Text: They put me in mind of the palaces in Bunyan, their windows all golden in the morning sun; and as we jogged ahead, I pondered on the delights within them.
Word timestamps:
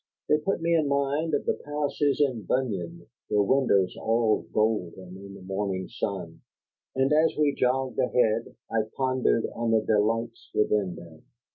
They 0.27 0.39
put 0.39 0.63
me 0.63 0.73
in 0.75 0.87
mind 0.87 1.35
of 1.35 1.45
the 1.45 1.53
palaces 1.63 2.19
in 2.21 2.41
Bunyan, 2.41 3.05
their 3.29 3.43
windows 3.43 3.95
all 3.95 4.47
golden 4.51 5.15
in 5.15 5.35
the 5.35 5.43
morning 5.43 5.89
sun; 5.89 6.41
and 6.95 7.13
as 7.13 7.37
we 7.37 7.53
jogged 7.53 7.99
ahead, 7.99 8.55
I 8.71 8.81
pondered 8.97 9.45
on 9.53 9.69
the 9.69 9.81
delights 9.81 10.49
within 10.55 10.95
them. 10.95 11.25